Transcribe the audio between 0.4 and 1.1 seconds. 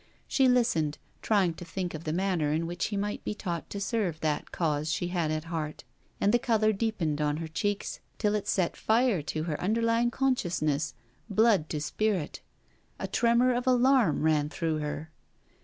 listened,